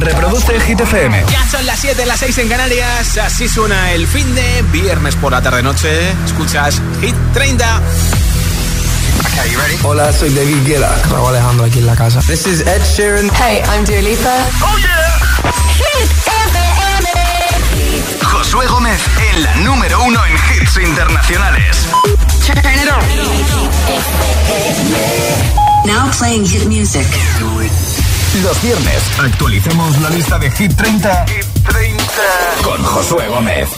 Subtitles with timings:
[0.00, 1.24] Reproduce Hit FM.
[1.30, 3.18] Ya son las 7, las 6 en Canarias.
[3.18, 6.12] Así suena el fin de viernes por la tarde-noche.
[6.24, 7.82] Escuchas Hit 30.
[9.20, 9.76] Okay, you ready?
[9.82, 10.96] Hola, soy David Guetta.
[11.10, 12.20] Raúl Alejandro aquí en la casa.
[12.22, 13.30] This is Ed Sheeran.
[13.34, 14.46] Hey, I'm Dua Lipa.
[14.62, 15.20] Oh yeah.
[15.76, 17.08] Hit FM.
[18.24, 19.00] Josué Gómez
[19.34, 21.76] en la número uno en hits internacionales.
[22.46, 23.04] Turn it on.
[25.86, 27.06] Now playing hit music.
[28.34, 32.04] Los viernes actualicemos la lista de Hit 30, Hit 30.
[32.62, 33.68] con Josué Gómez.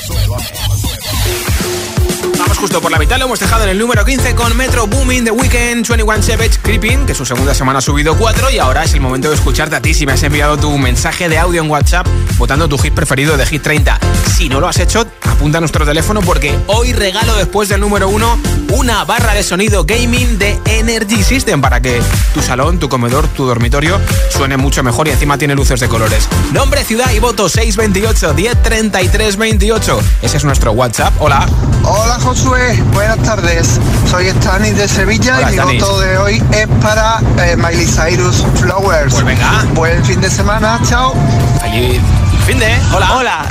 [2.43, 5.23] Vamos justo por la mitad, lo hemos dejado en el número 15 con Metro Booming,
[5.23, 8.95] The Weekend, 21 Savage, Creeping, que su segunda semana ha subido 4 y ahora es
[8.95, 11.71] el momento de escucharte a ti si me has enviado tu mensaje de audio en
[11.71, 12.05] WhatsApp
[12.39, 13.97] votando tu hit preferido de Hit 30.
[14.37, 18.09] Si no lo has hecho, apunta a nuestro teléfono porque hoy regalo después del número
[18.09, 18.39] 1
[18.73, 22.03] una barra de sonido gaming de Energy System para que
[22.35, 26.29] tu salón, tu comedor, tu dormitorio suene mucho mejor y encima tiene luces de colores.
[26.53, 30.01] Nombre, ciudad y voto 628 1033 28.
[30.23, 31.13] Ese es nuestro WhatsApp.
[31.21, 31.47] Hola.
[31.85, 33.79] Hola Josué, buenas tardes.
[34.11, 35.83] Soy Stanis de Sevilla Hola, y mi Stanis.
[35.83, 39.13] voto de hoy es para eh, Miley Cyrus Flowers.
[39.13, 39.67] Pues venga.
[39.75, 41.13] Buen fin de semana, chao.
[41.61, 42.01] Feliz
[42.47, 42.75] fin de.
[42.95, 43.13] Hola.
[43.19, 43.45] Hola,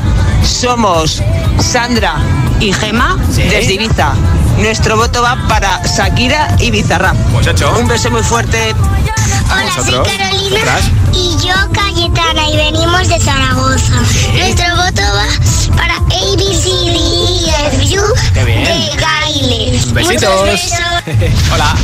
[0.43, 1.21] somos
[1.59, 2.15] Sandra
[2.59, 3.43] y Gema Sí.
[3.43, 4.13] desde Ibiza.
[4.57, 7.15] Nuestro voto va para Shakira y Bizarrap.
[7.33, 7.71] Pues hecho.
[7.79, 8.73] Un beso muy fuerte.
[9.51, 10.07] Hola, ¿Vosotros?
[10.07, 10.83] soy Carolina ¿Otras?
[11.13, 13.93] y yo Cayetana y venimos de Zaragoza.
[14.33, 15.99] Nuestro voto va para
[18.45, 18.63] bien.
[18.63, 19.93] de Gailes.
[19.93, 20.29] Besitos.
[20.29, 20.79] Muchos besos.
[21.53, 21.75] Hola.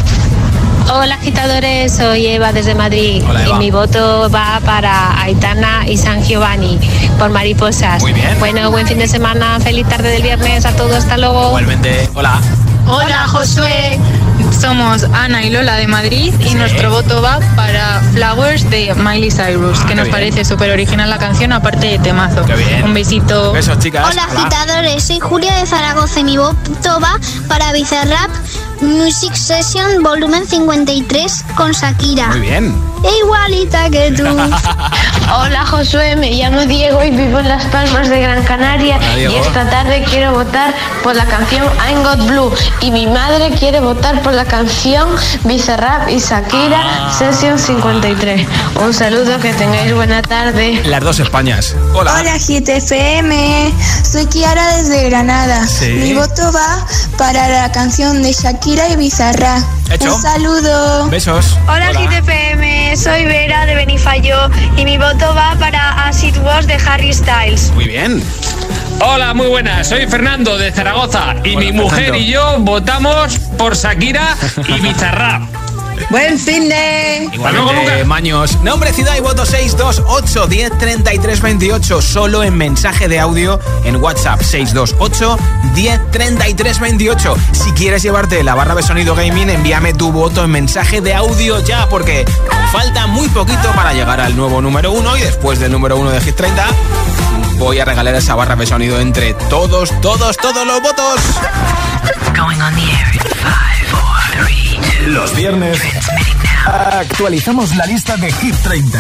[0.90, 3.56] Hola agitadores, soy Eva desde Madrid Hola, Eva.
[3.58, 6.80] y mi voto va para Aitana y San Giovanni
[7.20, 8.02] por mariposas.
[8.02, 8.38] Muy bien.
[8.40, 11.48] Bueno, buen fin de semana, feliz tarde del viernes a todos, hasta luego.
[11.48, 12.10] Igualmente.
[12.16, 12.40] Hola.
[12.88, 14.00] Hola Josué,
[14.60, 19.78] somos Ana y Lola de Madrid y nuestro voto va para Flowers de Miley Cyrus,
[19.80, 20.12] Ah, que qué nos bien.
[20.12, 22.44] parece súper original la canción, aparte de temazo.
[22.46, 22.84] Qué bien.
[22.84, 23.52] Un besito.
[23.54, 24.08] Besos, chicas.
[24.10, 28.30] Hola agitadores, soy Julia de Zaragoza y mi voto va para Bizarrap
[28.82, 32.28] Music Session volumen 53 con Shakira.
[32.30, 32.97] Muy bien.
[33.04, 34.24] Igualita que tú.
[35.30, 39.36] Hola Josué, me llamo Diego y vivo en Las Palmas de Gran Canaria Hola, y
[39.36, 44.22] esta tarde quiero votar por la canción I'm Got Blue y mi madre quiere votar
[44.22, 45.10] por la canción
[45.44, 48.48] Bizarrap y Shakira Session 53.
[48.82, 50.82] Un saludo, que tengáis buena tarde.
[50.86, 51.76] Las dos Españas.
[51.94, 52.16] Hola.
[52.20, 53.74] Hola GTFM,
[54.10, 55.68] soy Kiara desde Granada.
[55.68, 55.90] Sí.
[55.90, 56.86] Mi voto va
[57.18, 59.62] para la canción de Shakira y Bizarra.
[59.90, 60.16] Hecho.
[60.16, 61.10] Un saludo.
[61.10, 61.58] Besos.
[61.68, 62.47] Hola, GTFM,
[62.96, 67.72] soy Vera de Benifayo y mi voto va para As It Was de Harry Styles.
[67.72, 68.24] Muy bien.
[69.02, 69.88] Hola, muy buenas.
[69.90, 72.18] Soy Fernando de Zaragoza y Hola, mi mujer Fernando.
[72.24, 74.36] y yo votamos por Shakira
[74.68, 75.67] y Bizarrap.
[76.10, 77.30] Buen fin de.
[77.34, 78.06] Igualmente.
[78.06, 78.58] Maños.
[78.62, 82.02] Nombre, ciudad y voto 628 10 33 28.
[82.02, 85.38] Solo en mensaje de audio en WhatsApp 628
[85.74, 87.36] 10 33 28.
[87.52, 91.60] Si quieres llevarte la barra de sonido gaming, envíame tu voto en mensaje de audio
[91.64, 92.26] ya, porque
[92.72, 96.22] falta muy poquito para llegar al nuevo número uno y después del número uno de
[96.22, 96.66] Hit 30.
[97.58, 101.20] Voy a regalar esa barra de sonido entre todos, todos, todos los votos.
[105.08, 105.80] Los viernes
[106.66, 109.00] actualizamos la lista de Hit 30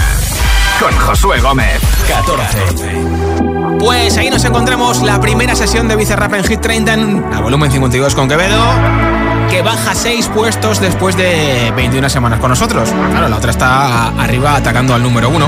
[0.79, 1.81] con Josué Gómez.
[2.07, 2.57] 14.
[3.79, 7.71] Pues ahí nos encontramos la primera sesión de Bizarrap en Hit 30 en a volumen
[7.71, 8.63] 52 con Quevedo,
[9.49, 12.89] que baja 6 puestos después de 21 semanas con nosotros.
[13.11, 15.47] Claro, la otra está arriba atacando al número 1.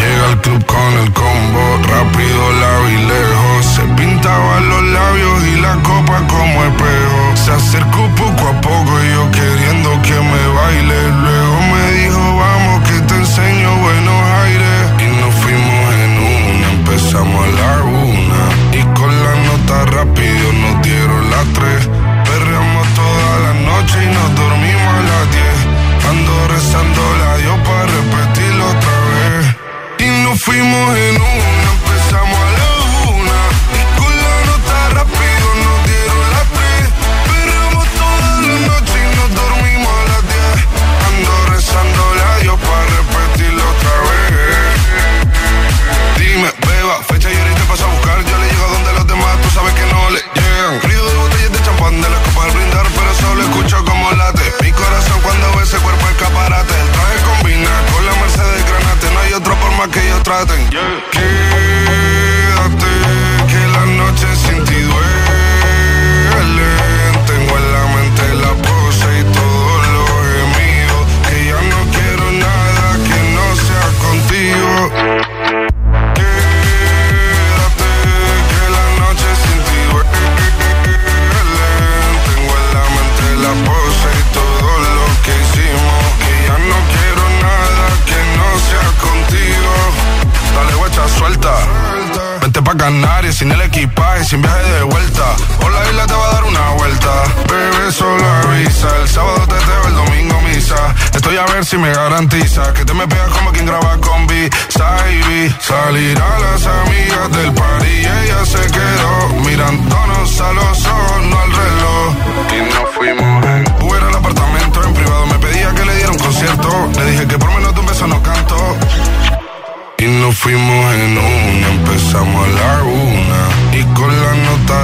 [0.00, 3.66] Llega al club con el combo, rápido, la vi lejos.
[3.74, 7.36] Se pintaban los labios y la copa como espejo.
[7.36, 8.23] Se acercó poco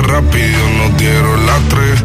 [0.03, 2.05] rápido nos dieron las tres.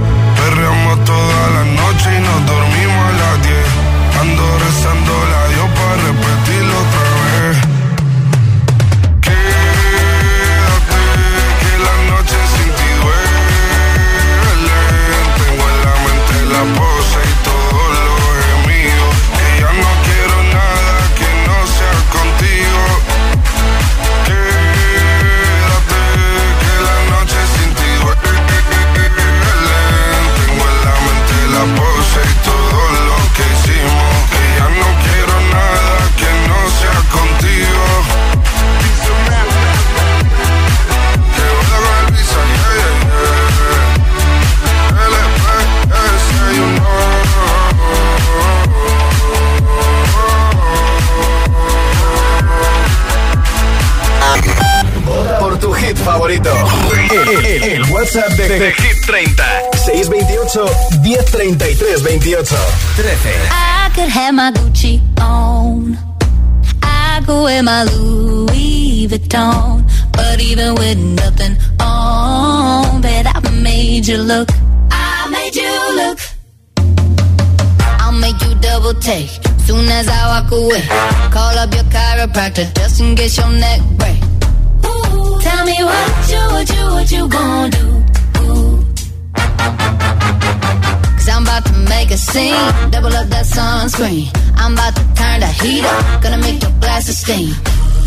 [58.15, 59.44] WhatsApp de, de Hit 30.
[59.73, 60.71] 628
[61.03, 62.47] 1033 28
[62.95, 63.31] 13.
[63.51, 65.97] I could have my Gucci on.
[66.81, 69.83] I could wear my Louis Vuitton.
[70.13, 74.50] But even with nothing on, bet I made you look.
[74.91, 76.19] I made you look.
[78.00, 79.29] I'll make you double take.
[79.65, 80.81] Soon as I walk away,
[81.31, 84.19] call up your chiropractor just in case your neck break.
[85.41, 88.04] Tell me what you, what you, what you gonna do?
[91.57, 92.91] About to make a scene.
[92.91, 94.27] Double up that sunscreen.
[94.57, 96.21] I'm about to turn the heat up.
[96.21, 97.49] Gonna make your glasses steam.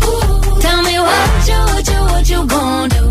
[0.05, 3.05] Ooh, tell me what you, what you, what you gonna do?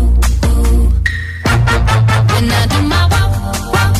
[2.31, 3.31] When I do my walk,
[3.75, 3.93] walk,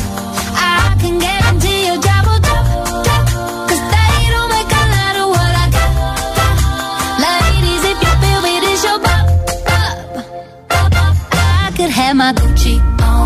[0.56, 2.64] I can guarantee your job will drop,
[3.06, 3.24] drop.
[3.68, 5.90] Cause they don't make a lot of what I got.
[7.24, 9.24] Ladies, if you feel me, this your bop,
[9.68, 11.14] bop, bop.
[11.64, 13.20] I could have my Gucci on.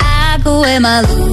[0.00, 1.25] I could wear my Louis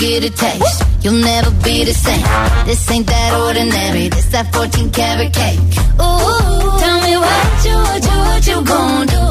[0.00, 2.24] get a taste, you'll never be the same.
[2.64, 4.08] This ain't that ordinary.
[4.08, 5.60] This that 14 karat cake.
[6.00, 9.24] Ooh, tell me what you, what you, what you gon' do?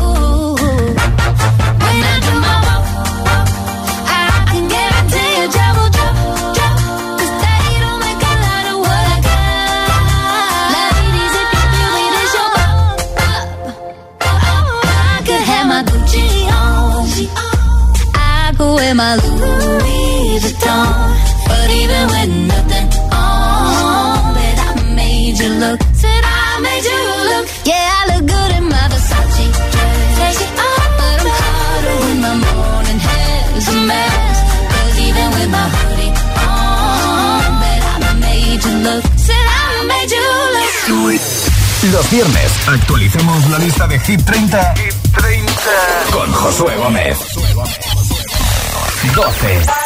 [0.00, 0.56] Ooh,
[1.84, 2.84] when I do my walk,
[4.08, 4.64] I can
[7.44, 9.44] they don't make a lot of what I got.
[12.34, 12.48] Your.
[15.04, 17.04] I could have my Gucci on.
[18.16, 18.56] I
[18.96, 19.33] my
[41.92, 44.74] Los viernes actualicemos la lista de Hit 30,
[46.10, 47.18] con Josué Gómez.
[49.14, 49.83] 12.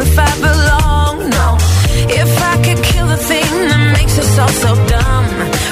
[0.00, 1.30] if I belong.
[1.30, 1.56] No,
[2.10, 5.26] if I could kill the thing that makes us all so dumb,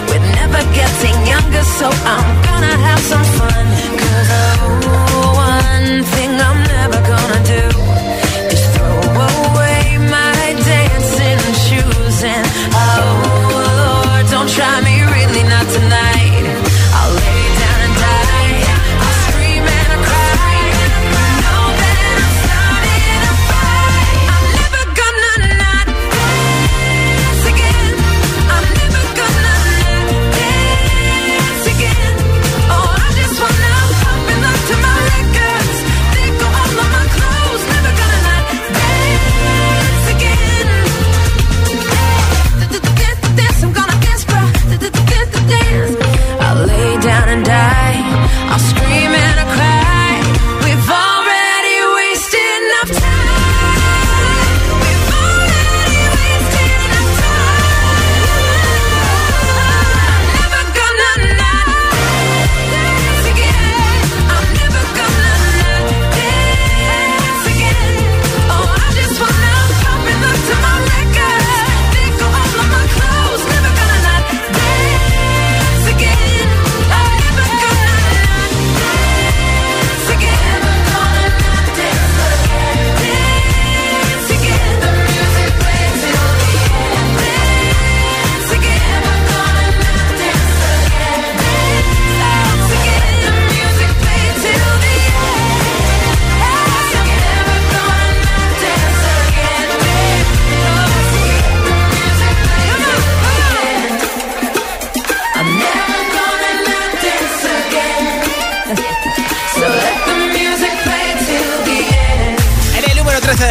[0.08, 3.71] we'd never getting younger, so I'm gonna have some fun.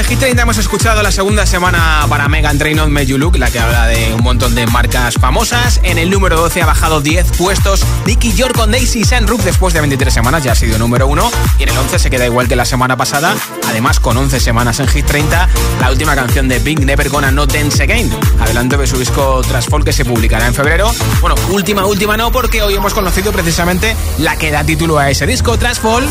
[0.02, 3.52] de Hit 30 hemos escuchado la segunda semana para Megan Trainor Me You Look, la
[3.52, 5.80] que habla de un montón de marcas famosas.
[5.84, 9.82] En el número 12 ha bajado 10 puestos Nicky York con Daisy Sunroof después de
[9.82, 11.32] 23 semanas, ya ha sido número 1.
[11.60, 13.36] Y en el 11 se queda igual que la semana pasada,
[13.68, 17.46] además con 11 semanas en Hit 30, la última canción de Big Never Gonna No
[17.46, 20.92] Dance Again, adelanto de su disco Transform que se publicará en febrero.
[21.20, 25.28] Bueno, última, última no, porque hoy hemos conocido precisamente la que da título a ese
[25.28, 26.06] disco, Transform.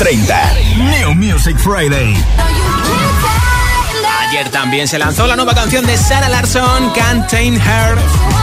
[0.00, 0.34] 30.
[0.78, 2.16] New Music Friday.
[4.28, 8.39] Ayer también se lanzó la nueva canción de Sarah Larson, Can't Tame Her.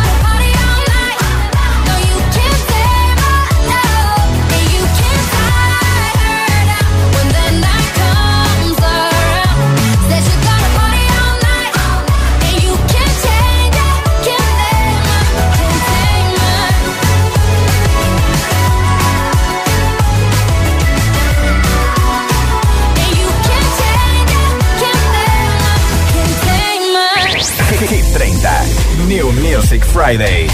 [29.17, 30.47] New Music Friday.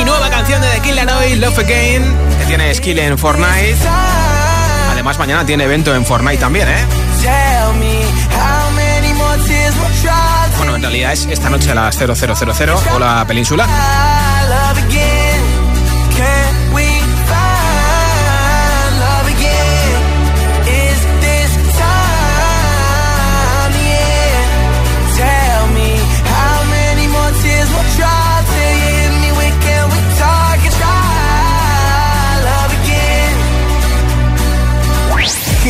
[0.00, 2.02] Y nueva canción de The Killer Hoy, Love Again,
[2.38, 3.76] que tiene skill en Fortnite.
[4.90, 6.86] Además, mañana tiene evento en Fortnite también, ¿eh?
[10.56, 13.68] Bueno, en realidad es esta noche a las 0000 o la península.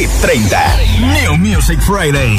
[0.01, 0.57] Hit 30.
[0.99, 2.39] New Music Friday.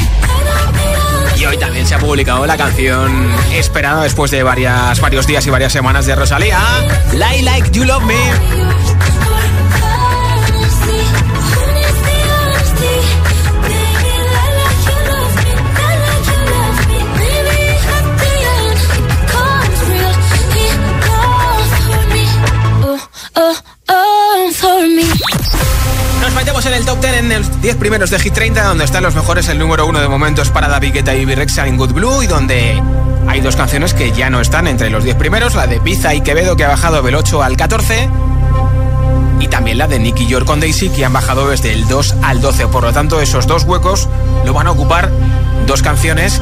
[1.38, 5.52] Y hoy también se ha publicado la canción esperada después de varias, varios días y
[5.52, 6.60] varias semanas de Rosalía.
[7.12, 8.72] Lie Like You Love Me.
[26.66, 29.48] En el top 10 en los 10 primeros de Hit 30, donde están los mejores.
[29.48, 32.82] El número uno de momentos para David Guetta y Birexa en Good Blue, y donde
[33.28, 36.22] hay dos canciones que ya no están entre los 10 primeros: la de Pizza y
[36.22, 38.10] Quevedo, que ha bajado del 8 al 14,
[39.40, 42.42] y también la de Nicky York con Daisy, que han bajado desde el 2 al
[42.42, 42.68] 12.
[42.68, 44.08] Por lo tanto, esos dos huecos
[44.46, 45.10] lo van a ocupar
[45.66, 46.42] dos canciones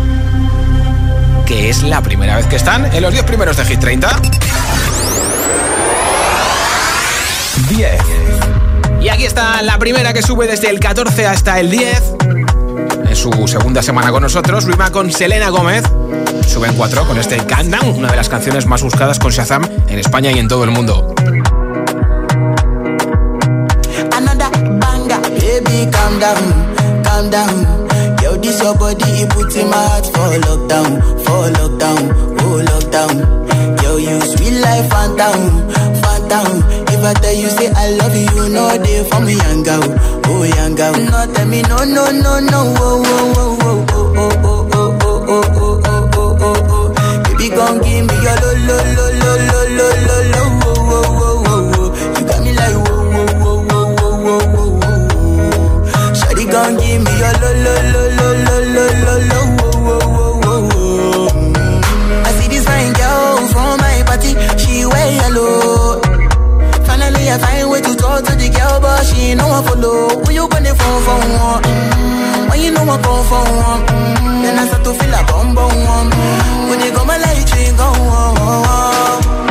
[1.45, 4.21] que es la primera vez que están en los 10 primeros de Hit 30.
[7.69, 8.28] 10.
[9.01, 12.13] Y aquí está la primera que sube desde el 14 hasta el 10.
[13.07, 15.83] En su segunda semana con nosotros, Rima con Selena Gómez.
[16.47, 20.31] Suben 4 con este Countdown, una de las canciones más buscadas con Shazam en España
[20.31, 21.15] y en todo el mundo.
[33.81, 35.69] Yo, you sweet life, phantom,
[36.01, 36.78] phantom.
[37.01, 39.81] I tell you say I love you, know they for me young girl,
[40.25, 40.93] oh young girl.
[40.93, 45.29] No tell me no no no no, oh oh oh oh oh oh oh oh
[45.29, 47.23] oh oh oh oh oh oh.
[47.23, 51.07] Baby gon' give me your lo lo lo lo lo lo lo lo, oh oh
[51.19, 51.87] oh oh oh.
[52.19, 56.13] You got me like whoa whoa whoa whoa whoa whoa whoa.
[56.13, 60.45] Shawty gon' give me your lo lo lo lo lo lo lo lo, oh oh
[60.45, 62.23] oh oh.
[62.25, 65.58] I see this fine girl from my party, she wear yellow.
[67.31, 70.09] I find way to talk to the girl, but she ain't no one follow.
[70.25, 71.61] Who you gonna phone for one?
[71.61, 72.49] Mm-hmm.
[72.49, 74.41] When you know I come for one, mm-hmm.
[74.41, 76.09] then I start to feel a bum bum one.
[76.09, 76.69] Mm-hmm.
[76.69, 78.39] When you go my light, you go on.
[78.39, 79.48] Yeah, I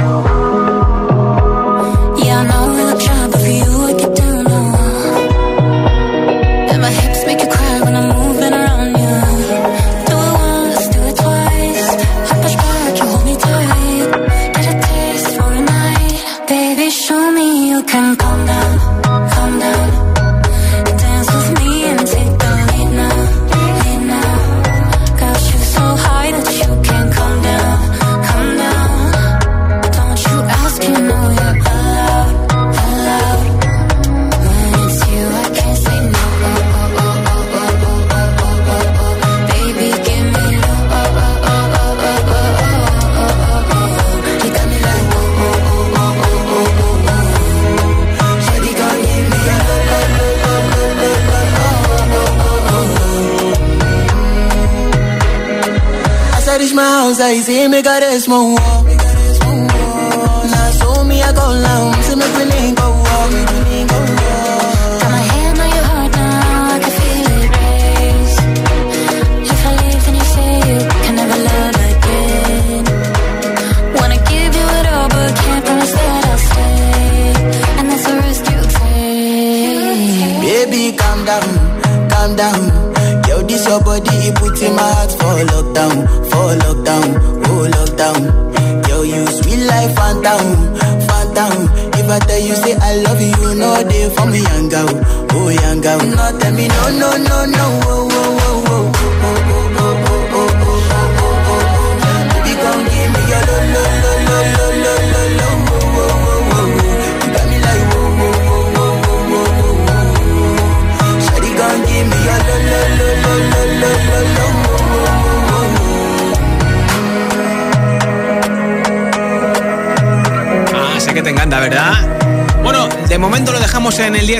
[57.28, 58.77] eyes, he me a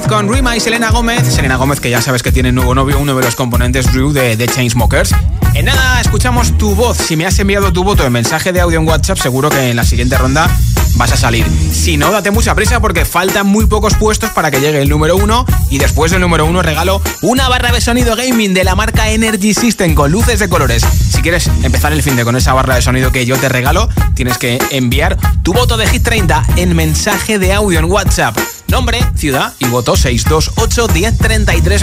[0.09, 1.35] con Rima y Selena Gómez.
[1.35, 4.37] Selena Gómez, que ya sabes que tiene nuevo novio, uno de los componentes Drew de
[4.37, 5.15] The Chainsmokers.
[5.55, 6.97] En nada, escuchamos tu voz.
[6.97, 9.77] Si me has enviado tu voto en mensaje de audio en WhatsApp, seguro que en
[9.77, 10.49] la siguiente ronda
[10.97, 11.47] vas a salir.
[11.73, 15.17] Si no, date mucha prisa porque faltan muy pocos puestos para que llegue el número
[15.17, 15.45] uno.
[15.69, 19.53] Y después del número uno regalo una barra de sonido gaming de la marca Energy
[19.53, 20.85] System con luces de colores.
[21.11, 23.89] Si quieres empezar el fin de con esa barra de sonido que yo te regalo,
[24.15, 28.39] tienes que enviar tu voto de Hit 30 en mensaje de audio en WhatsApp.
[28.69, 31.19] Nombre, ciudad y voto 628 10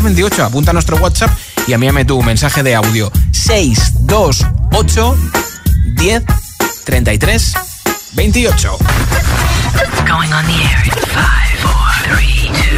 [0.03, 0.45] 28.
[0.45, 1.31] Apunta a nuestro WhatsApp
[1.67, 5.17] y envíame tu mensaje de audio 628
[5.95, 6.23] 10
[8.13, 8.77] 28.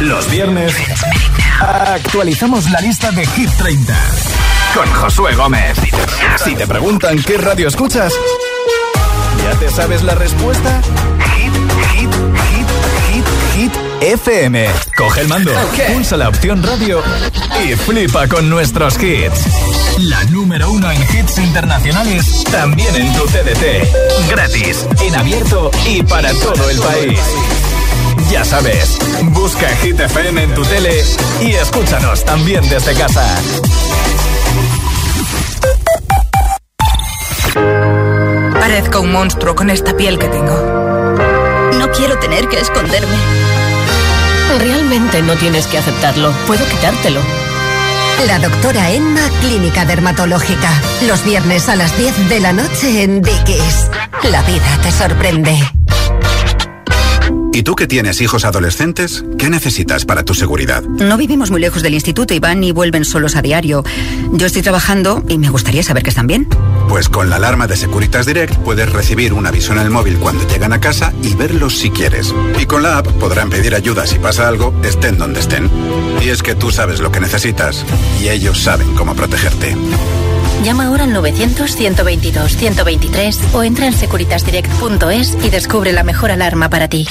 [0.00, 0.74] Los viernes
[1.60, 3.94] actualizamos la lista de Hit 30
[4.74, 5.76] con Josué Gómez.
[6.36, 8.12] Si te preguntan qué radio escuchas,
[9.44, 10.80] ¿ya te sabes la respuesta?
[14.00, 14.68] FM.
[14.96, 15.52] Coge el mando,
[15.92, 17.02] pulsa la opción radio
[17.64, 19.44] y flipa con nuestros hits.
[19.98, 24.30] La número uno en hits internacionales, también en tu TDT.
[24.30, 27.20] Gratis, en abierto y para todo el país.
[28.30, 31.02] Ya sabes, busca Hit FM en tu tele
[31.40, 33.24] y escúchanos también desde casa.
[38.52, 40.54] Parezco un monstruo con esta piel que tengo.
[41.78, 43.47] No quiero tener que esconderme.
[44.56, 46.32] Realmente no tienes que aceptarlo.
[46.46, 47.20] Puedo quitártelo.
[48.26, 50.70] La doctora Emma, Clínica Dermatológica.
[51.06, 53.90] Los viernes a las 10 de la noche en Dickies.
[54.30, 55.56] La vida te sorprende.
[57.52, 59.24] ¿Y tú que tienes hijos adolescentes?
[59.36, 60.82] ¿Qué necesitas para tu seguridad?
[60.82, 63.84] No vivimos muy lejos del instituto y van y vuelven solos a diario.
[64.32, 66.48] Yo estoy trabajando y me gustaría saber que están bien.
[66.88, 70.46] Pues con la alarma de Securitas Direct puedes recibir un aviso en el móvil cuando
[70.48, 72.34] llegan a casa y verlos si quieres.
[72.58, 75.70] Y con la app podrán pedir ayuda si pasa algo, estén donde estén.
[76.22, 77.84] Y es que tú sabes lo que necesitas
[78.20, 79.76] y ellos saben cómo protegerte.
[80.64, 87.06] Llama ahora al 900-122-123 o entra en securitasdirect.es y descubre la mejor alarma para ti.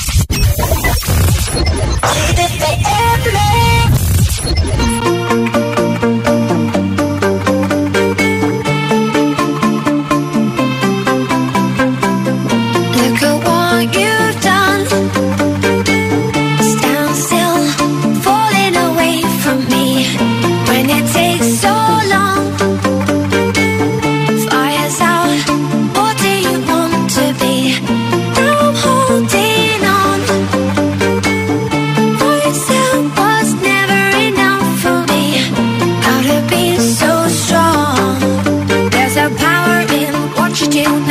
[40.77, 41.06] You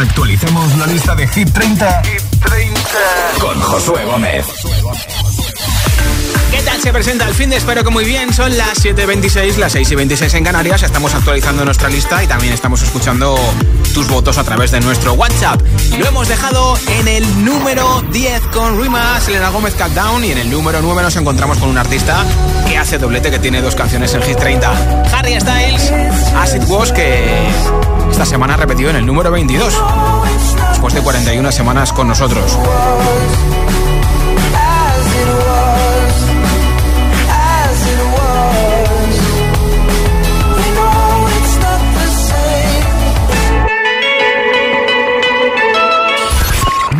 [0.00, 2.02] actualicemos la lista de Hit 30,
[3.38, 4.46] con Josué Gómez.
[6.50, 7.56] ¿Qué tal se presenta el fin de?
[7.56, 8.32] Espero que muy bien.
[8.32, 10.82] Son las 7.26, las 6.26 en Canarias.
[10.82, 13.38] Estamos actualizando nuestra lista y también estamos escuchando
[13.92, 15.60] tus votos a través de nuestro WhatsApp.
[15.98, 20.50] Lo hemos dejado en el número 10 con Rima, Selena Gómez Countdown y en el
[20.50, 22.24] número 9 nos encontramos con un artista
[22.66, 25.04] que hace doblete, que tiene dos canciones en Hit 30.
[25.12, 25.92] Harry Styles,
[26.34, 27.48] As It Was, que
[28.22, 29.82] esta semana repetido en el número 22,
[30.68, 32.58] después de 41 semanas con nosotros.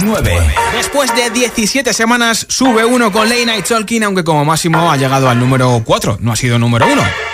[0.02, 0.40] 9.
[0.72, 5.28] Después de 17 semanas, sube uno con Late Night Talking, aunque como máximo ha llegado
[5.28, 7.29] al número 4, no ha sido número 1.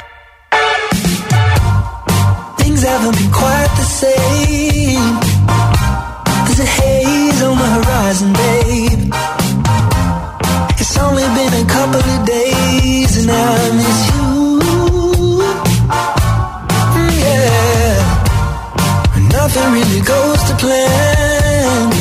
[3.99, 4.13] There's
[6.61, 9.13] a haze on the horizon, babe.
[10.79, 14.61] It's only been a couple of days and I miss you.
[16.93, 17.97] Mm, yeah.
[19.33, 21.93] Nothing really goes to plan.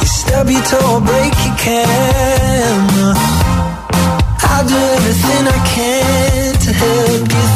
[0.00, 3.14] You stub your toe or break your camera.
[4.44, 7.55] I'll do everything I can to help you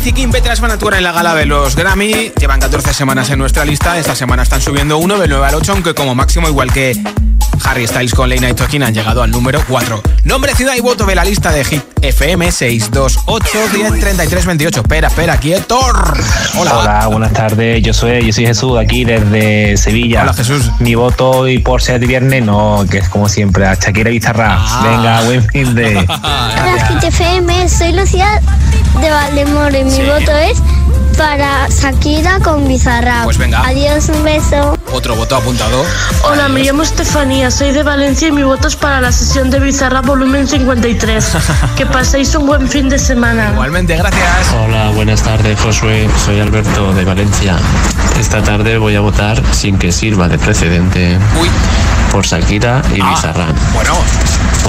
[0.00, 2.32] Smith y Kim Petras van a actuar en la gala de los Grammy.
[2.38, 3.98] Llevan 14 semanas en nuestra lista.
[3.98, 6.98] Esta semana están subiendo uno del 9 al 8, aunque como máximo, igual que
[7.64, 10.02] Harry Styles con Late Night Talking, han llegado al número 4.
[10.24, 14.80] Nombre, ciudad y voto de la lista de Hit FM 628 10 33 28.
[14.80, 15.78] Espera, espera, quieto.
[16.56, 16.78] Hola.
[16.78, 17.82] Hola, buenas tardes.
[17.82, 20.22] Yo soy, yo soy Jesús, aquí desde Sevilla.
[20.22, 20.70] Hola, Jesús.
[20.78, 24.56] Mi voto y por ser de viernes, no, que es como siempre, a Shakira Bizarra.
[24.60, 24.82] Ah.
[24.82, 25.96] Venga, buen fin de.
[26.08, 28.40] Hola, Hit FM, soy Lucía
[29.00, 30.02] de Valdemoro y mi Sí.
[30.02, 30.58] voto es
[31.16, 33.24] para Shakira con Bizarrap.
[33.24, 33.60] Pues venga.
[33.66, 34.76] Adiós, un beso.
[34.92, 35.84] Otro voto apuntado.
[36.24, 39.60] Hola, me llamo Estefanía, soy de Valencia y mi voto es para la sesión de
[39.60, 41.24] Bizarra volumen 53.
[41.76, 43.50] que paséis un buen fin de semana.
[43.52, 44.46] Igualmente, gracias.
[44.64, 46.08] Hola, buenas tardes, Josué.
[46.24, 47.56] Soy Alberto de Valencia.
[48.18, 51.18] Esta tarde voy a votar sin que sirva de precedente
[52.10, 53.56] por Shakira y Ah, Bizarrap.
[53.74, 53.94] Bueno,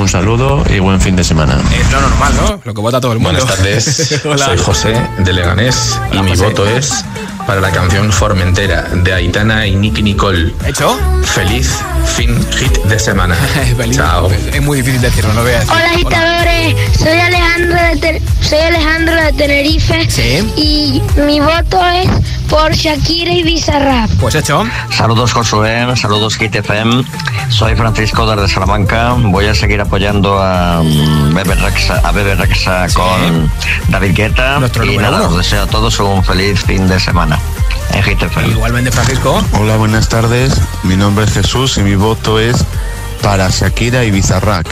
[0.02, 1.60] Un saludo y buen fin de semana.
[1.80, 2.60] es lo normal, ¿no?
[2.66, 3.40] Lo que vota todo el mundo.
[3.40, 4.46] Buenas tardes, Hola.
[4.46, 6.44] soy José de Leganés y mi José.
[6.46, 7.06] voto es
[7.46, 10.54] para la canción Formentera de Aitana y Nicky Nicole.
[10.66, 10.98] ¿Hecho?
[11.24, 11.70] Feliz
[12.16, 13.36] fin hit de semana.
[13.92, 14.28] Chao.
[14.52, 15.70] Es muy difícil decirlo, no veas.
[15.70, 20.52] Hola agitadores, soy Alejandro de Ten- soy Alejandro de Tenerife Sí.
[20.58, 22.10] y mi voto es
[22.50, 24.10] por Shakira y Bizarrap.
[24.20, 24.64] Pues hecho.
[24.98, 27.04] Saludos Josué, saludos Kit FM.
[27.50, 29.14] Soy Francisco desde Salamanca.
[29.18, 33.52] Voy a seguir apoyando a mm, Bebe Rexa, a Bebe Rexa con
[33.90, 34.60] David Guetta.
[34.60, 35.28] Nuestro Y nada, uno.
[35.30, 37.38] os deseo a todos un feliz fin de semana
[37.94, 38.52] en.
[38.52, 39.44] Igualmente, Francisco.
[39.60, 40.54] Hola, buenas tardes.
[40.84, 42.56] Mi nombre es Jesús y mi voto es
[43.22, 44.68] para Shakira y Bizarrac.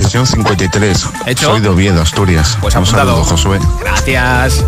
[0.00, 1.06] Sesión 53.
[1.26, 1.50] Hecho.
[1.50, 2.58] Soy de Oviedo, Asturias.
[2.60, 3.58] Pues Un saludo, Josué.
[3.80, 4.64] Gracias.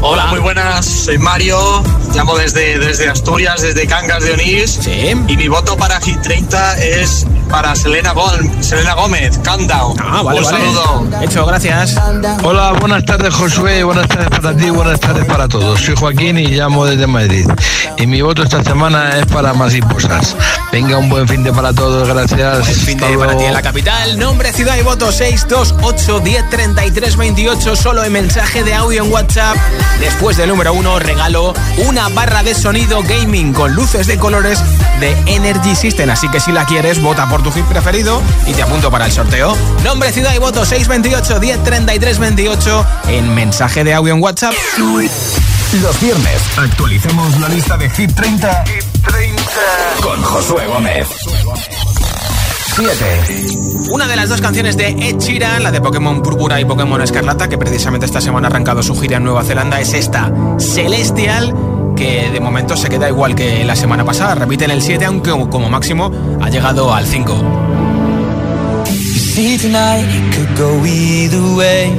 [0.00, 0.84] Hola, muy buenas.
[0.84, 1.82] Soy Mario.
[2.14, 4.80] Llamo desde, desde Asturias, desde Cangas de Onís.
[4.86, 8.12] Y mi voto para Hit 30 es para Selena,
[8.60, 9.38] Selena Gómez.
[9.44, 9.96] Countdown.
[10.00, 10.58] Ah, vale, Un vale.
[10.58, 11.22] saludo.
[11.22, 11.96] Hecho, gracias.
[12.42, 15.80] Hola, buenas tardes Josué, buenas tardes para ti, buenas tardes para todos.
[15.80, 17.46] Soy Joaquín y llamo desde Madrid.
[17.96, 20.36] Y mi voto esta semana es para Mariposas.
[20.72, 22.66] Venga, un buen fin de para todos, gracias.
[22.68, 24.18] Fin de para ti en la capital.
[24.18, 27.76] Nombre, ciudad y voto 628 10 33 28.
[27.76, 29.56] Solo en mensaje de audio en WhatsApp.
[30.00, 31.54] Después del número uno, regalo
[31.86, 34.60] una barra de sonido gaming con luces de colores
[35.00, 36.10] de Energy System.
[36.10, 39.12] Así que si la quieres, vota por tu hit preferido y te apunto para el
[39.12, 39.56] sorteo.
[39.82, 44.52] Nombre, ciudad y voto 628 10 33 28 en mensaje de audio en WhatsApp.
[45.82, 48.64] Los viernes actualicemos la lista de Hit 30,
[50.00, 51.08] con Josué Gómez.
[52.76, 53.90] 7.
[53.90, 57.48] Una de las dos canciones de Ed Sheeran, la de Pokémon Púrpura y Pokémon Escarlata,
[57.48, 61.54] que precisamente esta semana ha arrancado su gira en Nueva Zelanda, es esta, Celestial,
[61.94, 64.34] que de momento se queda igual que la semana pasada.
[64.34, 67.34] Repite en el 7, aunque como máximo ha llegado al 5.
[69.34, 71.90] See tonight it could go either way.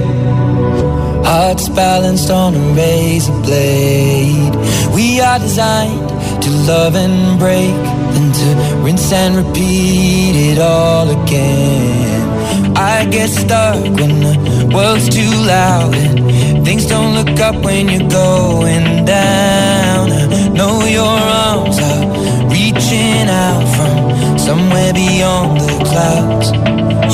[1.26, 4.56] Hearts balanced on a razor blade.
[4.94, 6.08] We are designed
[6.42, 7.76] to love and break,
[8.14, 12.76] then to rinse and repeat it all again.
[12.78, 18.10] I get stuck when the world's too loud and things don't look up when you're
[18.10, 19.85] going down.
[20.88, 26.52] Your arms are reaching out from somewhere beyond the clouds.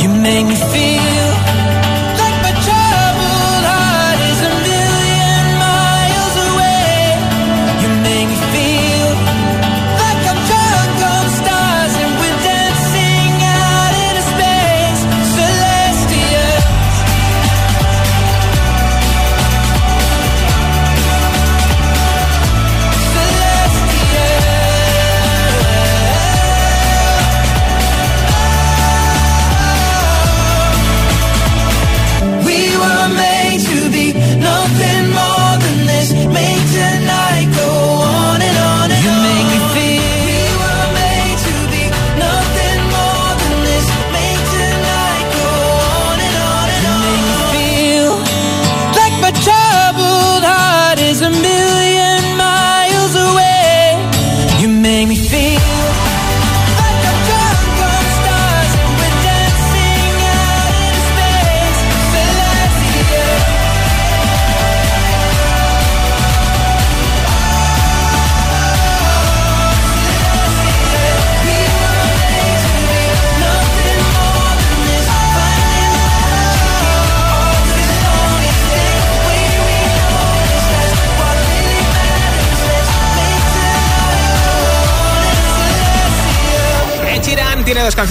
[0.02, 0.56] You make me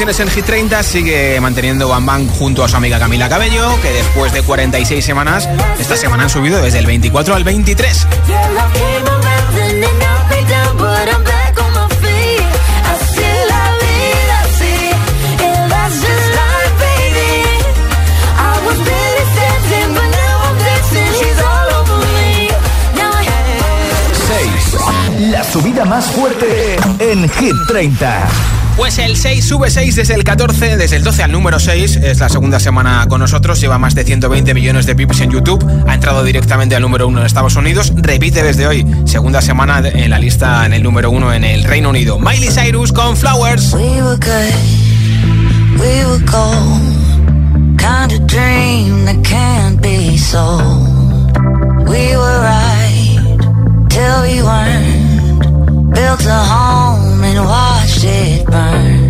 [0.01, 4.33] en Hit 30 sigue manteniendo Bang Bang junto a su amiga Camila Cabello, que después
[4.33, 5.47] de 46 semanas,
[5.79, 8.07] esta semana han subido desde el 24 al 23.
[25.31, 28.60] La subida más fuerte en Hit 30.
[28.77, 31.97] Pues el 6 sube 6 desde el 14, desde el 12 al número 6.
[31.97, 33.61] Es la segunda semana con nosotros.
[33.61, 35.65] Lleva más de 120 millones de pips en YouTube.
[35.87, 37.93] Ha entrado directamente al número 1 en Estados Unidos.
[37.97, 41.91] Repite desde hoy, segunda semana en la lista en el número 1 en el Reino
[41.91, 42.19] Unido.
[42.19, 43.73] Miley Cyrus con Flowers.
[43.75, 46.81] We were good, we were gold.
[47.79, 51.39] Kind of dream that can't be sold.
[51.89, 53.19] We were right
[53.89, 55.95] till we weren't.
[55.95, 56.90] Built a home.
[57.31, 59.10] and watched it burn.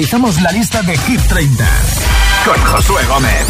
[0.00, 1.68] actualizamos la lista de Hit 30
[2.46, 3.49] con Josué Gómez.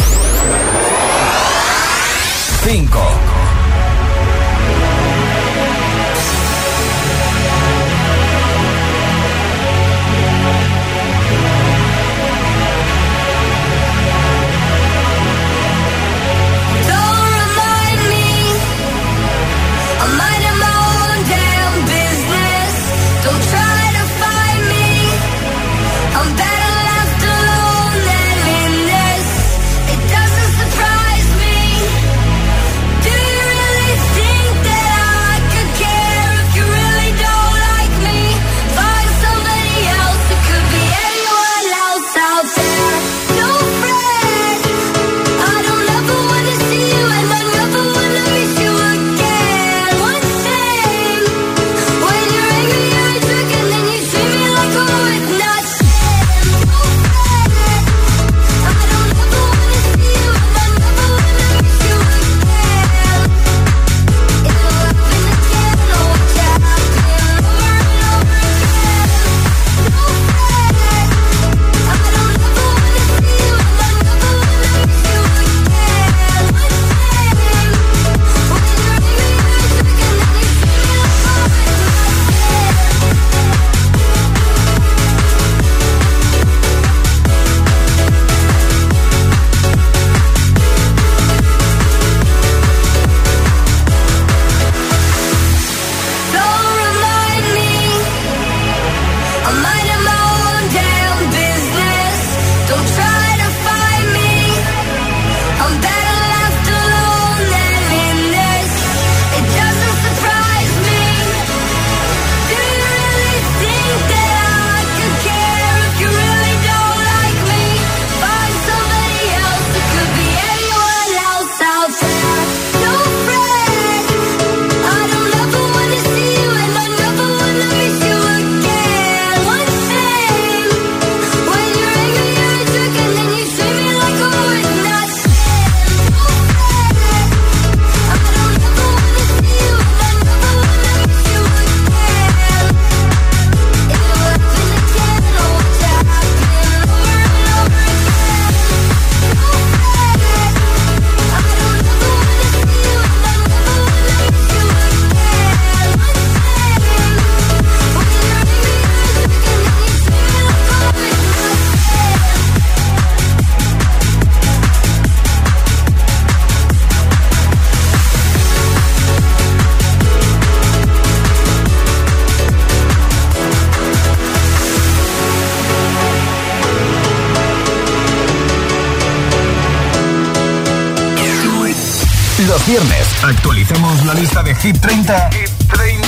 [184.13, 186.07] lista de Hit 30, Hit 30.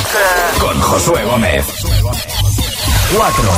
[0.60, 1.66] con Josué Gómez.
[3.16, 3.51] 4.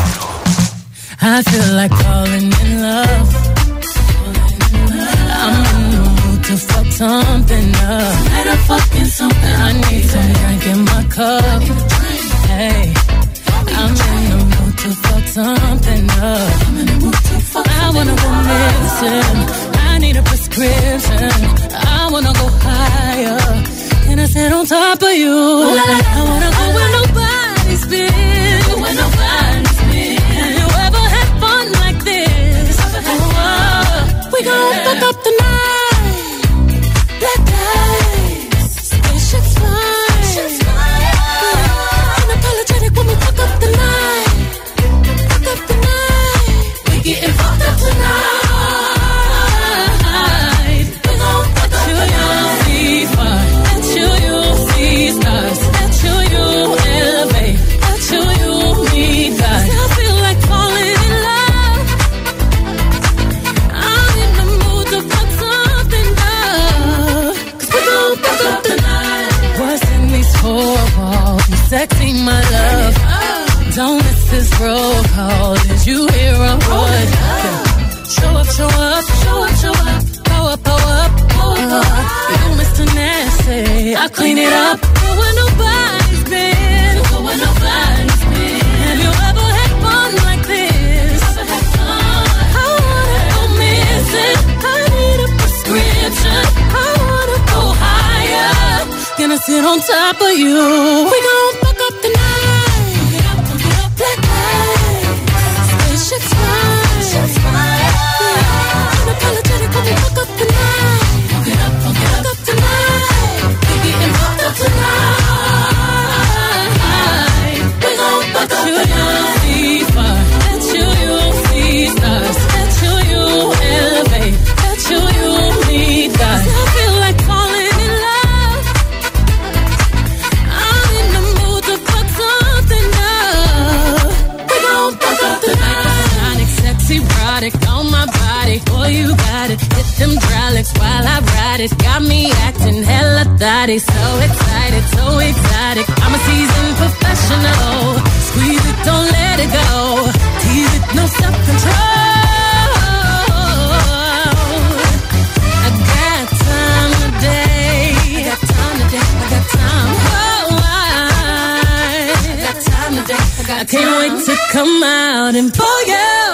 [163.57, 166.33] I can't wait to come out and pull you.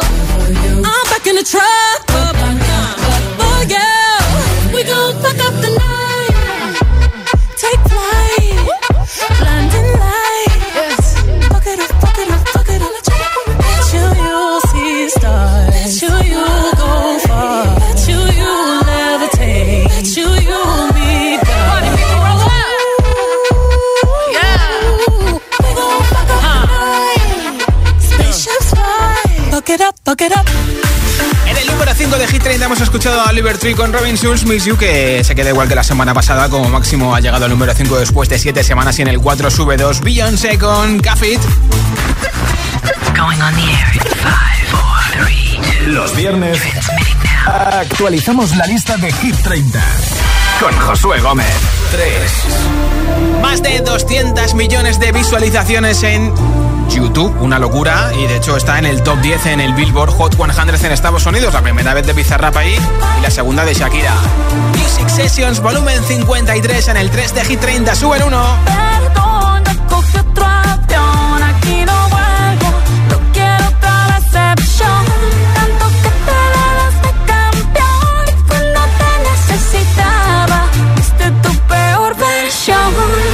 [0.83, 2.00] I'm back in the truck.
[30.21, 34.45] En el número 5 de Hit 30 hemos escuchado a Oliver Tree con Robin Schulz,
[34.45, 37.49] Miss You, que se queda igual que la semana pasada, como máximo ha llegado al
[37.49, 41.41] número 5 después de 7 semanas y en el 4 sube 2 Beyoncé con Cafit.
[45.87, 46.59] Los viernes
[47.47, 49.83] actualizamos la lista de Hit 30
[50.59, 51.47] con Josué Gómez.
[51.91, 53.41] 3.
[53.41, 56.31] Más de 200 millones de visualizaciones en
[56.93, 60.35] YouTube, una locura, y de hecho está en el top 10 en el Billboard Hot
[60.35, 62.77] 100 en Estados Unidos, la primera vez de Bizarrap ahí
[63.17, 64.13] y la segunda de Shakira.
[64.77, 68.91] Music Sessions volumen 53 en el 3 de Hit 30, sube el 1.
[82.51, 83.30] Show.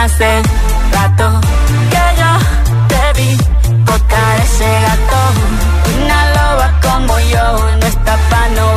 [0.00, 0.42] Hace
[0.92, 1.40] rato
[1.90, 2.32] que yo
[2.86, 3.36] te vi
[3.84, 5.20] tocar ese gato.
[6.04, 8.76] Una loba como yo no está pa' no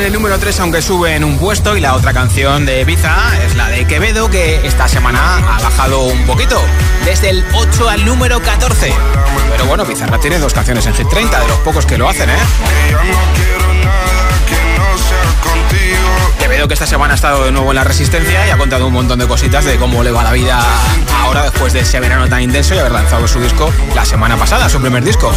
[0.00, 3.54] En el número 3 aunque suben un puesto y la otra canción de Biza es
[3.54, 6.58] la de Quevedo que esta semana ha bajado un poquito,
[7.04, 8.94] desde el 8 al número 14.
[9.50, 12.30] Pero bueno, Bizarra tiene dos canciones en Hit 30, de los pocos que lo hacen,
[12.30, 12.38] ¿eh?
[16.38, 18.94] Quevedo que esta semana ha estado de nuevo en la Resistencia y ha contado un
[18.94, 20.60] montón de cositas de cómo le va la vida
[21.22, 24.68] ahora después de ese verano tan intenso y haber lanzado su disco la semana pasada,
[24.70, 25.30] su primer disco.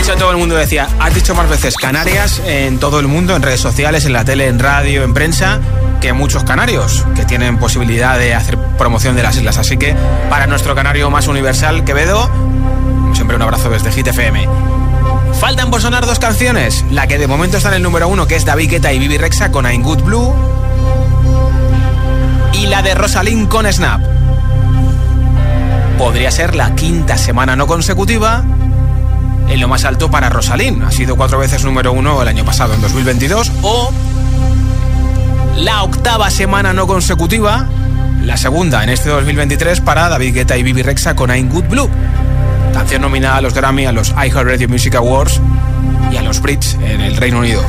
[0.00, 3.36] De hecho, todo el mundo decía, has dicho más veces Canarias en todo el mundo,
[3.36, 5.60] en redes sociales, en la tele, en radio, en prensa,
[6.00, 9.58] que muchos canarios que tienen posibilidad de hacer promoción de las islas.
[9.58, 9.94] Así que
[10.30, 12.30] para nuestro canario más universal, Quevedo,
[13.12, 14.48] siempre un abrazo desde Hit FM.
[15.38, 16.82] Faltan por sonar dos canciones.
[16.90, 19.18] La que de momento está en el número uno, que es David Guetta y Bibi
[19.18, 20.32] Rexa con I'm Good Blue.
[22.54, 24.00] Y la de Rosalind con Snap.
[25.98, 28.44] Podría ser la quinta semana no consecutiva
[29.50, 30.82] en lo más alto para Rosalind.
[30.84, 33.52] Ha sido cuatro veces número uno el año pasado, en 2022.
[33.62, 33.92] O
[35.56, 37.68] la octava semana no consecutiva,
[38.24, 41.90] la segunda en este 2023 para David Guetta y Bibi Rexa con I'm Good Blue.
[42.72, 45.40] Canción nominada a los Grammy, a los iHeartRadio Music Awards
[46.12, 47.62] y a los Brits en el Reino Unido.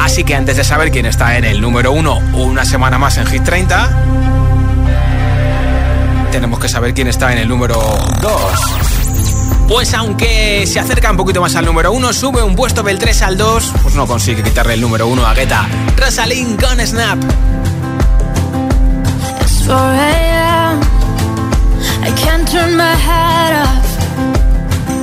[0.00, 3.26] Así que antes de saber quién está en el número uno una semana más en
[3.26, 3.88] Hit 30,
[6.32, 7.74] tenemos que saber quién está en el número
[8.22, 8.32] 2.
[9.68, 13.22] Pues aunque se acerca un poquito más al número 1, sube un puesto del 3
[13.22, 15.68] al 2, pues no consigue quitarle el número 1 a Guetta.
[15.96, 17.18] Rosalind con Snap.
[19.42, 20.80] It's 4 a.m.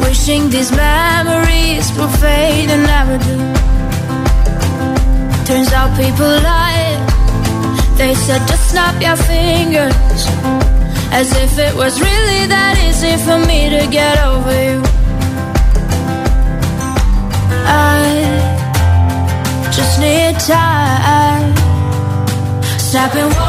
[0.02, 3.38] Wishing these memories will fade and never do.
[5.46, 6.98] Turns out people lie.
[7.98, 10.69] They said just snap your fingers.
[11.12, 14.82] As if it was really that easy for me to get over you.
[17.66, 18.00] I
[19.72, 21.56] just need time.
[22.78, 23.49] Snapping one, two,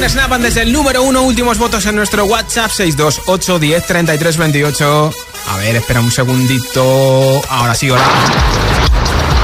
[0.00, 5.14] Con Snapan desde el número uno, últimos votos en nuestro WhatsApp 628 10 33 28.
[5.48, 7.42] A ver, espera un segundito.
[7.48, 8.04] Ahora sí, hola.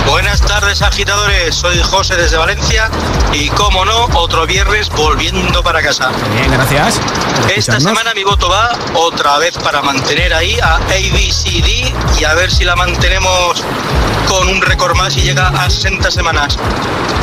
[0.07, 2.91] Buenas tardes agitadores, soy José desde Valencia
[3.33, 6.11] y como no, otro viernes volviendo para casa.
[6.33, 7.01] Bien, gracias.
[7.55, 12.51] Esta semana mi voto va otra vez para mantener ahí a ABCD y a ver
[12.51, 13.63] si la mantenemos
[14.29, 16.59] con un récord más y llega a 60 semanas.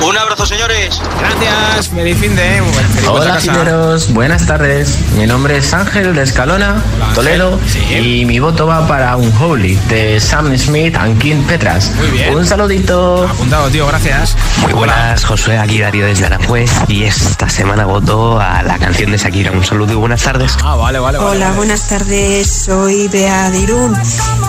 [0.05, 1.01] Un abrazo señores.
[1.19, 2.61] Gracias, feliz fin de...
[3.07, 4.97] Hola gileros, buenas tardes.
[5.15, 6.81] Mi nombre es Ángel de Escalona,
[7.13, 11.91] Toledo, y mi voto va para un Holy de Sam Smith and Kim Petras.
[11.95, 12.35] Muy bien.
[12.35, 13.27] Un saludito.
[13.27, 14.35] Apuntado, tío, gracias.
[14.61, 19.17] Muy buenas, Josué, aquí Darío desde Aranjuez y esta semana voto a la canción de
[19.17, 19.51] Shakira.
[19.51, 20.57] Un saludo y buenas tardes.
[20.63, 21.29] Ah, vale, vale, vale.
[21.31, 22.65] Hola, buenas tardes.
[22.65, 23.95] Soy Bea de Irún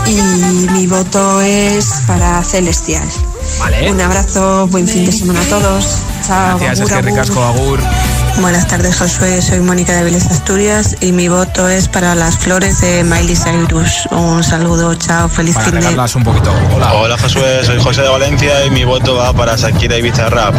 [0.06, 3.08] y mi voto es para Celestial.
[3.58, 3.90] Vale.
[3.90, 5.98] Un abrazo, buen fin de semana a todos.
[6.26, 6.58] Chao.
[6.58, 7.80] Gracias, agur, es que ricasco, Agur.
[8.40, 9.40] Buenas tardes, Josué.
[9.40, 14.06] Soy Mónica de Vélez Asturias y mi voto es para las flores de Miley Cyrus.
[14.10, 16.52] Un saludo, chao, feliz fin de un poquito.
[16.74, 16.92] Hola.
[16.94, 20.54] Hola Josué, soy José de Valencia y mi voto va para Shakira y Bizarrap.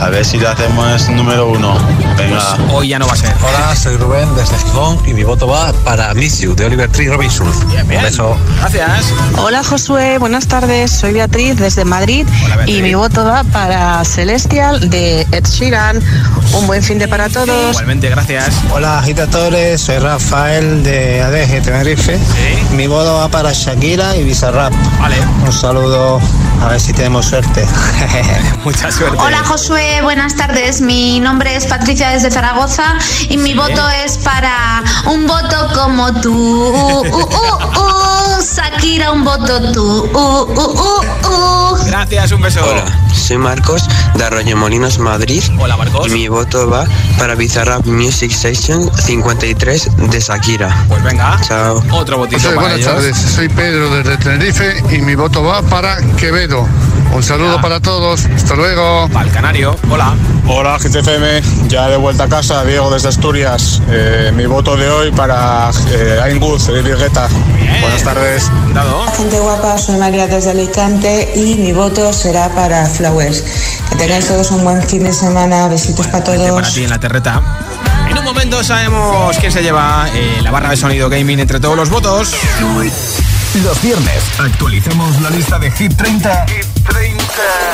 [0.00, 1.76] A ver si le hacemos número uno.
[2.16, 2.56] Venga.
[2.56, 3.34] Pues hoy ya no va a ser.
[3.42, 7.08] Hola, soy Rubén desde Gijón y mi voto va para Miss You de Oliver Tree
[7.08, 7.48] Robinson.
[7.48, 8.36] Un beso.
[8.60, 9.12] Gracias.
[9.36, 10.92] Hola Josué, buenas tardes.
[10.92, 12.26] Soy Beatriz desde Madrid
[12.66, 16.00] y mi voto va para Celestial de Ed Sheeran.
[16.52, 17.70] Un buen fin de para todos.
[17.70, 18.54] Igualmente, gracias.
[18.70, 22.18] Hola agitadores, soy Rafael de ADG Tenerife.
[22.72, 24.72] Mi voto va para Shakira y Bizarrap.
[25.00, 25.16] Vale.
[25.44, 26.20] Un saludo,
[26.62, 27.66] a ver si tenemos suerte.
[28.64, 29.16] Mucha suerte.
[29.18, 30.80] Hola Josué, buenas tardes.
[30.80, 32.84] Mi nombre es Patricia desde Zaragoza
[33.28, 36.34] y mi voto es para un voto como tú.
[36.34, 38.42] Uh, uh, uh, uh.
[38.42, 40.10] Shakira, un voto tú.
[40.12, 41.84] Uh, uh, uh, uh.
[41.86, 42.60] Gracias, un beso.
[42.64, 42.84] Hola,
[43.14, 45.42] soy Marcos de Arroyomolinos, Madrid.
[45.58, 46.06] Hola, Marcos.
[46.08, 46.86] Y mi voto va
[47.18, 50.84] para Bizarrap Music Session 53 de Shakira.
[50.88, 51.38] Pues venga.
[51.42, 51.82] Chao.
[51.92, 52.92] Otro votito José, para buenas ellos.
[52.92, 53.16] tardes.
[53.16, 56.66] Soy Pedro desde Tenerife y mi voto va para Quevedo.
[57.14, 58.26] Un saludo para todos.
[58.26, 59.08] Hasta luego.
[59.12, 59.76] Para el Canario.
[59.90, 60.14] Hola.
[60.50, 63.82] Hola GTFM, ya de vuelta a casa, Diego desde Asturias.
[63.90, 67.28] Eh, mi voto de hoy para eh, de Guetta.
[67.82, 68.50] Buenas tardes.
[68.72, 69.04] Dado.
[69.14, 73.44] Gente guapa, soy María desde Alicante y mi voto será para Flowers.
[73.90, 75.68] Que tengáis todos un buen fin de semana.
[75.68, 76.74] Besitos para Para todos.
[76.74, 77.42] ti en la terreta.
[78.08, 81.76] En un momento sabemos quién se lleva eh, la barra de sonido gaming entre todos
[81.76, 82.34] los votos.
[83.62, 86.46] Los viernes actualicemos la lista de Hit 30,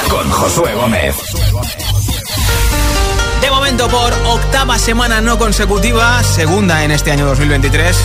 [0.08, 1.16] con Josué Gómez.
[3.40, 7.96] De momento, por octava semana no consecutiva, segunda en este año 2023.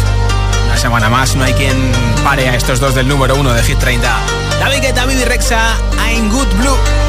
[0.65, 1.91] Una semana más, no hay quien
[2.23, 4.07] pare a estos dos del número uno de Hit 30.
[4.59, 5.75] David Guetta, Bibi Rexa,
[6.07, 7.08] I'm Good Blue.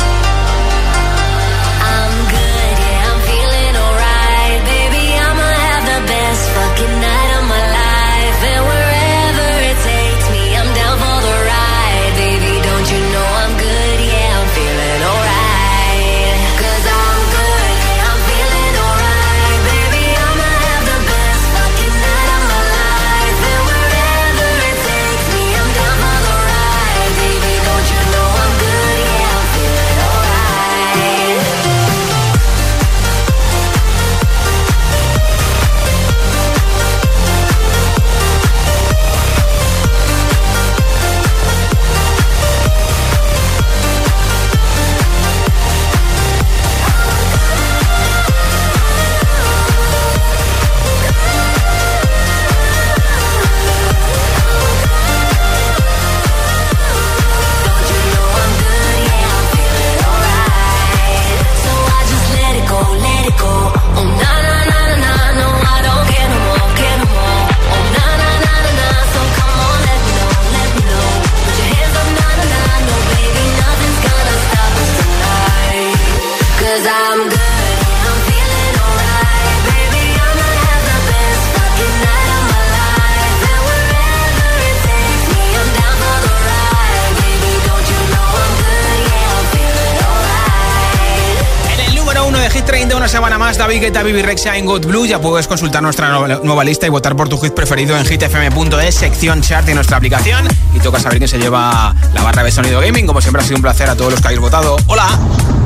[93.61, 95.05] David Guetta, Bibi Rexha en Good Blue.
[95.05, 96.09] Ya puedes consultar nuestra
[96.43, 100.49] nueva, lista y votar por tu hit preferido en hitfm.es, sección chart de nuestra aplicación.
[100.75, 103.07] Y toca saber quién se lleva la barra de sonido gaming.
[103.07, 104.79] Como siempre ha sido un placer a todos los que habéis votado.
[104.87, 105.07] Hola.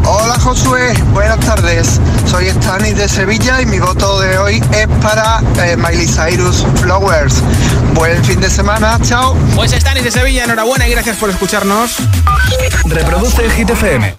[0.07, 2.01] Hola Josué, buenas tardes.
[2.29, 7.37] Soy Stanis de Sevilla y mi voto de hoy es para eh, Miley Cyrus Flowers.
[7.95, 9.37] Buen fin de semana, chao.
[9.55, 11.99] Pues Stanis de Sevilla, enhorabuena y gracias por escucharnos.
[12.87, 14.17] Reproduce el Hit FM.